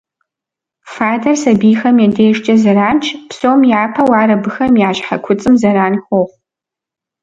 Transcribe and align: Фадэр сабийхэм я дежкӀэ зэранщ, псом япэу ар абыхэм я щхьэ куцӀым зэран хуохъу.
Фадэр 0.93 1.35
сабийхэм 1.43 1.95
я 2.05 2.07
дежкӀэ 2.15 2.55
зэранщ, 2.61 3.05
псом 3.29 3.59
япэу 3.83 4.09
ар 4.21 4.29
абыхэм 4.35 4.73
я 4.89 4.91
щхьэ 4.97 5.17
куцӀым 5.23 5.53
зэран 5.61 5.93
хуохъу. 6.05 6.33